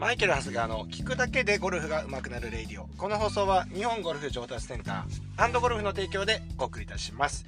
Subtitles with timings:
[0.00, 2.88] マイケル・ハスガーの聞くだけでゴルフが上手くなる Radio。
[2.96, 7.44] この放送は日本ゴルフ上達センターゴルフの提供でお送りいたします。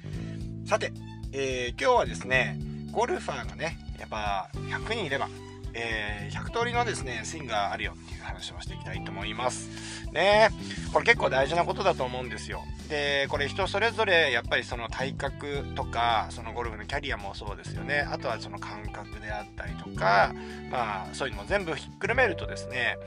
[0.67, 0.93] さて、
[1.31, 2.59] えー、今日はですね、
[2.91, 5.29] ゴルファーがね、やっぱ100人いれば
[5.73, 9.69] えー、100通りのですね、スイングがあるよっていう話をしていきたいと思います。
[10.11, 10.49] ね
[10.93, 12.63] これ結構大事なことだと思うんですよ。
[12.89, 18.07] で、これ人それぞれやっぱりその体格とか、そのゴルフのキャリアもそうですよね。
[18.11, 20.33] あとはその感覚であったりとか、
[20.69, 22.97] まあそういうのも全部ひっくるめるとですね、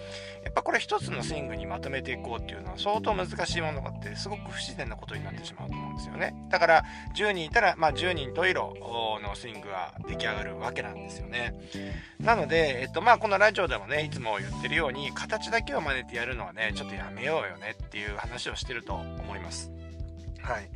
[0.45, 6.35] やっぱこれ一つのスイングにまとめていこうっていうのは相当難しいものがあってすごく不自然なことになってしまうと思うんですよね。
[6.51, 6.85] だから
[7.17, 8.75] 10人いたら、まあ、10人十色
[9.23, 11.55] のスイングが出来上がるわけなんですよね。
[12.21, 19.71] なので、でえっとまあこのラジオでもね、いつも言ってるように形だけを真似てやるのはね、ちょっとやめようよねっていう話をしてると思います。
[20.41, 20.69] はい。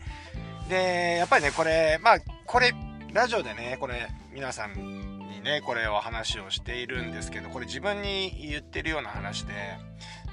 [0.68, 2.74] で、やっぱりね、これ、まあ、これ、
[3.14, 9.54] ラジオでね、これ、皆さんにね、これを話をしているんですけど、これ自分に言ってるような話で、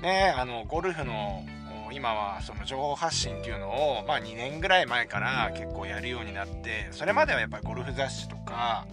[0.02, 1.45] ね、あの、ゴルフの、
[1.94, 8.86] 今はその情報発信っていうのを、まあ2年ぐらい前から結構やるようになって、それまではやっぱりゴルフ雑誌とか、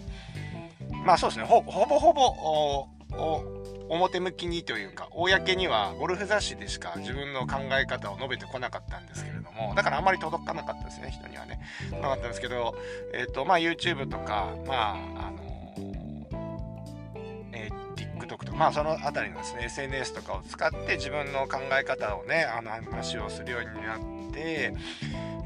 [1.05, 2.89] まあそうですね、ほぼほぼ、
[3.91, 11.61] 表向きにというか、公にはゴルフ雑誌でしか自分の考え方を述べてこなかったんですけれども、だからあんまり届かなかったですね、人にはね。
[11.93, 12.75] なかったんですけど、
[13.13, 15.75] えっ、ー、と、まあ YouTube とか、まあ、あの、
[17.53, 24.73] えー、TikTok とか、まあそのあたりのですね、SNS とかを使って自分の考え方をね、あの話をするようになって、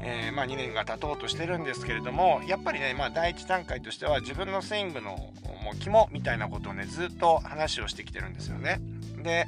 [0.01, 8.79] えー、まあ、2年が経とうとしてるんですけれどもやっぱりね、まあ、第一段階としては自分のスイングのもう肝みたいなことをねずっと話をしてきてるんですよね。
[9.21, 9.47] で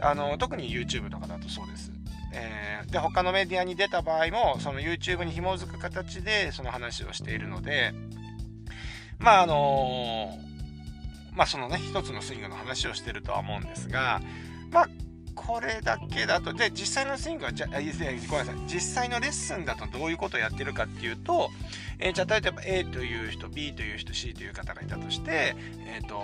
[0.00, 1.92] あの特に YouTube とかだとそうです。
[2.32, 7.92] えー、で他のメディアに出た場合もその YouTube に紐づく形でその話をしているので
[9.18, 14.20] まああのー、まあそのね一つのスイングの話をしてるとは思うんですが
[14.70, 14.88] まあ
[15.34, 21.50] これだけだと、で、実際のスイングは、じゃあ、ごめんなさい、実際のレッスンだとどういうことをやってるかっていうと、
[21.98, 26.20] えー、じゃあ、例えば A という人、B という人、C という方がいたとして、えっ、ー、と、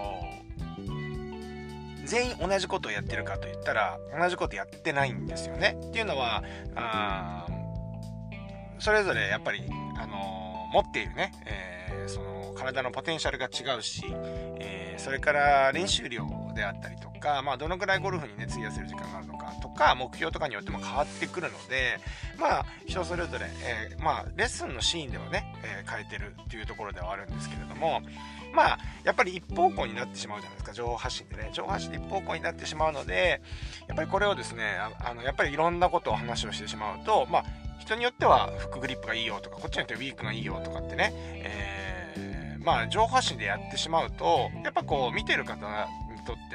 [2.05, 5.77] 全員同じことをやってるかといったら、同じことやってないんですよね。
[5.89, 6.43] っていうのは、
[6.77, 7.47] あ
[8.79, 9.65] それぞれやっぱり、
[9.99, 14.05] あのー、持っているね、えー、その体のポテンシャルが違うし、
[14.61, 16.25] えー、それから練習量
[16.57, 21.99] であったりとか、まあ、どのくらいゴルフにね費やせる時間があるのかとか目標とかによっても変わってくるので
[22.39, 28.01] まあ人それぞれ、えー、まあレッスンのシーンではね、えー、変えてるっていうところではあるんですけれども
[28.55, 31.51] まあやっぱり一方向になってしまうじゃないですか情報発信でね。
[31.53, 33.43] 情報発信で一方向になってしまうので
[33.87, 37.45] やっぱりこれをですねあのやっぱりいろんなことを話をしてしまうとまあ
[37.79, 45.67] 人によってはフックグリップがいいよとかこっちによってはウィークがいいよとかってね、えー、まあ情報発信でやってしまうとやっぱこう見てる方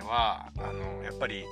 [0.01, 1.45] てはあのやっぱり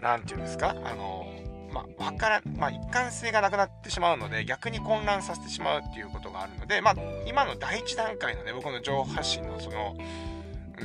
[0.00, 0.70] 何て言うんですか？
[0.70, 1.26] あの
[1.72, 6.96] まあ、わからまあ、一貫性がなくなってしまうので逆に混乱させてしまうっていうことがあるので、まあ、
[7.28, 9.96] 今の第一段階のね僕の情報発信のその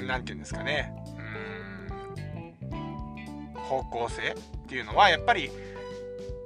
[0.08, 0.94] 何て言うんですかね
[2.72, 4.36] うん方向性っ
[4.68, 5.50] ていうのはやっぱり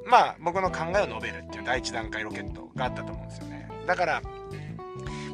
[0.06, 3.68] まあ僕の考えを述べるっていう第一段階ロケットがあったと思うんですよね。
[3.86, 4.22] だから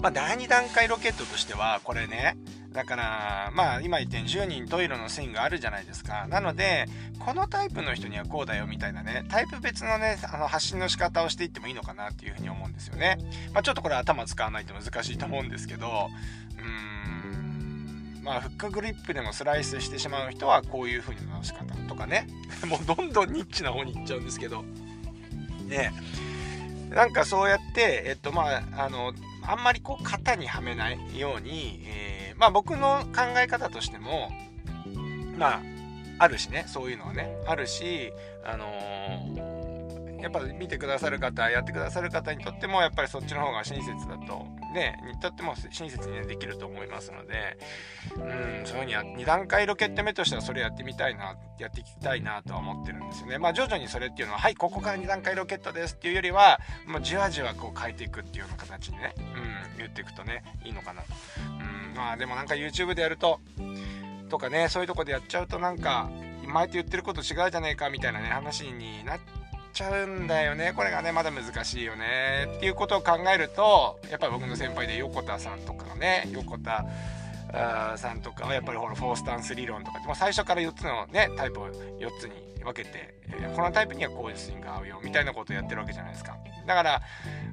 [0.02, 2.36] まあ第二段階ロケットとしてはこれね
[2.76, 6.28] だから、まあ、今言ったように10人トイレのスイングあるじゃないですか。
[6.28, 6.88] なので、
[7.20, 13.18] このタイプの人にはこうだよみたいなね、タイプ別のね、あの発信の仕方をしていってもいいのかなっていうふうに思うんですよね。
[13.54, 16.10] まあ、ちょっとこれ頭使わないと難しいと思うんですけど、
[16.58, 22.28] うーん、まあ、フックグリップでもスライスしてしまう人はこういう風にの仕方とかね、
[22.68, 24.66] もうどんどんニッチな方に行っちゃうんですけど、
[25.66, 25.94] ね、
[26.90, 29.14] なんかそうやって、えっと、まあ、あの、
[29.48, 34.32] あんまりこう型にはめないように、えー、まあ僕の考え方としても
[35.38, 35.62] まあ
[36.20, 37.36] あるしねそういうのはね。
[37.46, 38.12] あるし
[38.44, 47.58] あのー、やっぱ見てくださる方やってくださる方にとってもやっぱりそっちの方が親切だとねにとっても親切に、できると思いますので
[48.16, 53.38] うんそういうふうに2段階ロケット目としてはそれやってみたいなやっていきたいなとは思ってるんですよね。
[53.38, 61.02] まあ徐々にそれっていうのははいここから2段階ロケットですっていうよりはもうじわじわこう変えていくっていうような形にね、うん、言っていくとねいいのかな。
[61.02, 61.08] と、
[61.48, 63.40] うん、まあでもなんか YouTube でやると
[64.30, 66.10] とかねそういうとこでやっちゃうとなんか
[66.46, 69.45] 前と言ってること違うじゃねえかみたいなね話になって
[69.76, 70.72] ちゃうんだよね。
[70.74, 72.48] これがねまだ難しいよね。
[72.58, 76.86] っていうことを考えるとやっぱり僕の先輩で横田さんとかね横田
[77.98, 81.74] さんとかはやっぱりほらフォースタンス理論とか最初から4つのねタイプを4
[82.20, 86.38] つに分けて、えー、このタイプにはこういうスイング合うよみたいなことをやってるわけじゃないですか。
[86.66, 87.02] だから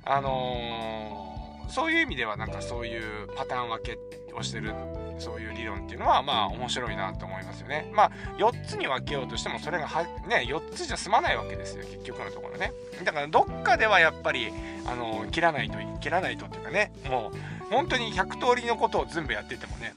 [0.05, 3.99] あのー、そういう意味ではなんかそういうパターン分け
[4.35, 4.73] をしてる
[5.19, 7.91] そういう理論っていうのはまあ面白いなと思いますよね。
[7.93, 12.73] まあ4つに分けようとしてもそれがはね4つじゃ済まないわけですよ結局のところね。
[13.05, 14.53] だからどっかではやっぱり
[14.87, 19.95] あの切らないと切らないとっていうかねもう本当に100通りのことを全部やっててもね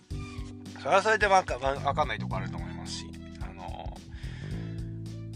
[0.79, 2.64] それはそれで分か分かんないとこあると思い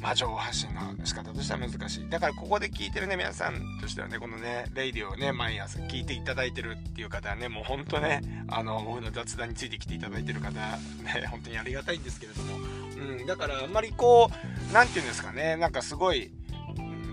[0.02, 2.10] まあ、情報発信の仕方としては難しい。
[2.10, 10.78] だからここで聞いてるね、皆さんとしてはね、このね、レイディをね、毎朝聞いていただいてるっていう方はね、もう本当ね、あの、僕の雑談についてきていただいてる方、ね、
[11.30, 16.32] 本当にありがたいんですけれども、うん、だからあんまりこう、何て言うんですかね、なんかすごい、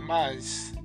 [0.06, 0.30] まあ、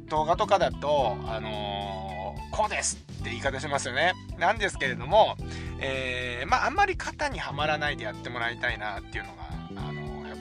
[0.07, 4.13] 動画とかだと、あのー、こうですって言い方しますよね。
[4.39, 5.38] なんですけれども、
[5.80, 9.50] えー、まあ、あんまり型にはまらないでやってもらいたいなっていうのが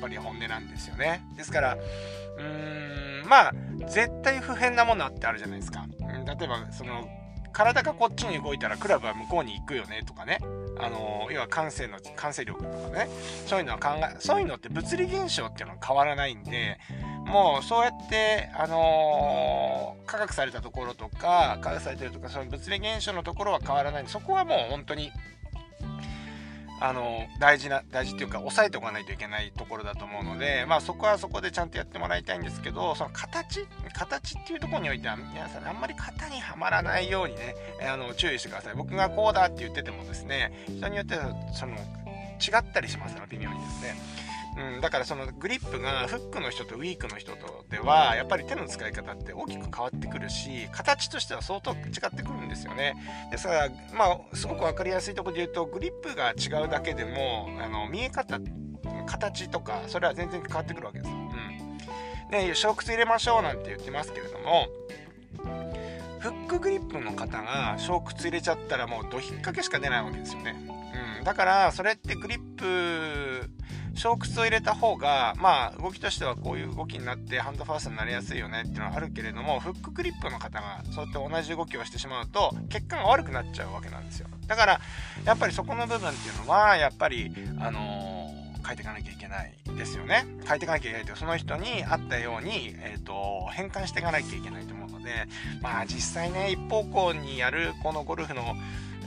[0.00, 1.22] ぱり本音なんですよね。
[1.36, 3.52] ですからうーんまあ
[3.88, 5.86] 絶対不変なものってあるじゃないですか。
[6.00, 7.08] 例えばその
[7.52, 10.38] 体がこっちに動いたらクラブは向こうに行くよねとかね。
[10.78, 13.08] あの要は感性の感性力とかね。
[13.46, 16.78] そういうのは考えそういうのって物理現象っていうのは変わらないんで
[17.26, 25.12] もうそうやってあのー、科学されたところとか科学されてるとかその物理現象のところは変わらないんでそこはもう本当に
[26.80, 37.54] あの大事な大事っていうか抑えておかないといけないところだと思うのでまあそこはそこでちゃんとやってもらいたいんですけどその形形っていうところにおいては皆さんあんまり型にはまらないようにね
[37.86, 38.74] あの注意してください。
[38.74, 43.94] 僕がこうだって言っててもですね人によってはその違ったりしますから微妙にですね
[44.56, 51.76] うん、だからそのグリップがフックの人とウィークの人とではやっぱり手の使い方って大きく変わってくるし形としては相当違っ
[52.14, 52.94] てくるんですよね
[53.30, 58.40] ですからまあすごく分かりやすいところで言うとグリップが違うだけでもあの見え方
[59.06, 61.10] 形とかそれは全然変わってくるわけです。
[61.10, 64.68] うん、でショークス入れましょうなんて言ってますけれども
[66.20, 70.54] フックグリップの方がショークツ入れちゃったらもうド引っ掛けしか出ないわけですよね。
[71.18, 73.50] うん、だからそれってグリップ
[74.00, 84.28] 小屈を入れた方がまあ動きとしてはこういう動きになってハンドファーストになりやすいよねっていうのはあるけれどもフックグリップの方がそうやって同じ動きをしてしまうと血管が悪くなっちゃうわけなんですよ。
[84.46, 84.80] だから
[85.26, 90.24] やっぱりそこの部分っていうのはやっぱりあのー、変えていかなきゃいけないですよね。
[90.46, 95.26] 変えていかなきゃいけないというその人に合ったように、えーと、変換していかなきゃいけないと思うので
[95.60, 98.56] まあ実際ね一方向にやるこのゴルフの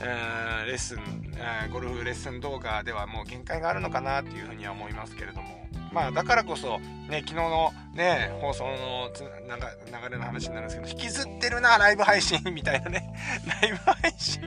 [0.00, 1.00] え、レッスン、
[1.36, 5.64] え、ゴルフレッスン動画ではもう限界があるのかなっていうふうには思いますけれども。
[5.94, 13.14] まあだからこそね昨日のね放送の流れの話になるんですけど引きずってるなライブ配信みたいなね。
[13.62, 14.42] ライブ配信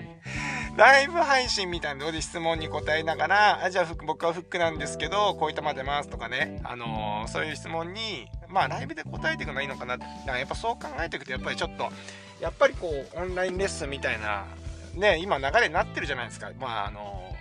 [0.75, 6.59] ライブ配信みたいなので質問に答えながらあじゃあ僕はフックなんですけどこういったまでますとかね。
[6.65, 11.89] あのー、そういう質問にまあライブで答えていくのはいいのかなだかやっぱそう考えていくとやっぱりちょっと
[12.41, 14.45] やっぱりこうオンラインレッスンみたいな
[14.97, 16.49] ね、今流れになってるじゃないですか。
[16.59, 17.35] まあ、あの、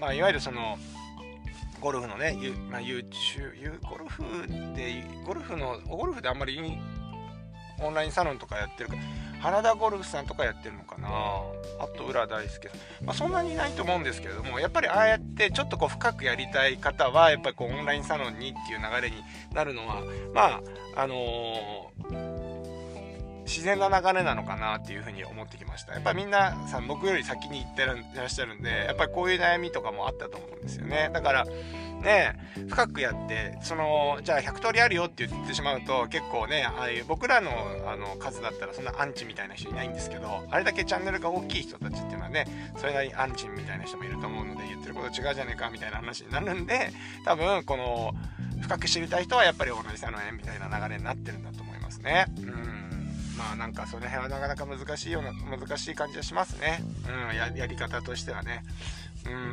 [0.00, 0.78] まあ、いわゆるその、
[1.80, 4.22] ゴルフのね、ゆまあ、YouTube、ゴルフ
[4.74, 6.60] で、ゴルフの、ゴルフであんまり
[7.80, 8.96] オンラインサロンとかやってるか、
[9.40, 11.08] 原田ゴルフさんとかやってるのかな。
[11.78, 19.22] あと浦大輔さん、まあ、そんなにいないと思うんですけれどもやっぱりああやってちょっとこう深くやりたい方はやっぱりこうオンラインサロンにっていう流れに
[19.54, 20.02] なるのは
[20.34, 20.60] ま
[20.96, 22.27] ああのー
[23.48, 25.94] 自然な流れなのかなっていうふうに思ってきました。
[25.94, 31.10] やっぱりみんなさん僕より先に行ってらっしゃるんでやっぱりこういう悩みとかもあったと思うんですよね。
[31.12, 32.38] だからね
[32.68, 37.50] 深くやってそのじゃあ100通りあるよって言ってしまうと結構ねああいう僕らの
[37.86, 46.90] あの数だったらそんなアンチみたいな人いないんですけどあれだけチャンネルが大きい人たちっていうのはねそれなりにアンチみたいな人もいると思うので言ってること違うじゃねえかみたいな話になるんで
[47.24, 48.12] 多分この
[48.60, 52.26] 深く知りたい人はやっぱり同じさの縁みたいな流れになってるんだと思いますね。
[52.38, 52.77] うん。
[53.38, 56.82] まあなんかその辺はなかなか難しいような難しい感じはしますね、
[57.30, 58.64] うん、ややり方としてはね、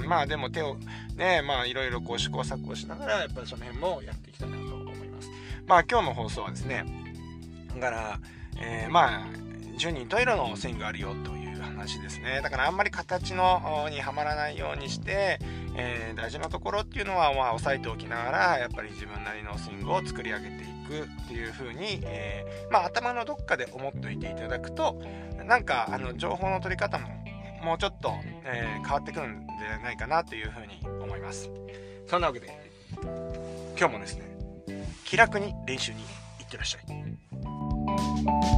[0.02, 0.78] うん、まあでも手を
[1.16, 5.30] ねまあいろいろこう試行錯誤しながらやっぱりその辺もやっていきたいなと思います。
[5.68, 6.86] まあ今日の放送はですね
[7.76, 8.20] だから、
[8.60, 9.28] えー、まあ
[9.78, 12.42] 10人トイレのスイングあるよという話ですね。
[12.42, 15.40] だからあんまり形のにはまらないようにして、
[15.76, 25.02] えー、大事なところっていうのはまあ押さえておきながらやっぱり自分なりのスイングを作り上げていくくっていう風に、えー、まあ、頭のどっかで思っておいていただくと
[25.46, 27.08] なんかあの情報の取り方も
[27.64, 28.14] もうちょっと、
[28.44, 31.50] えー、変わってくるんじゃないかなという風に思います。
[32.08, 32.48] そんなわけで
[33.78, 34.36] 今日もですね
[35.04, 36.00] 気楽に練習に
[36.40, 38.55] 行ってらっしゃい。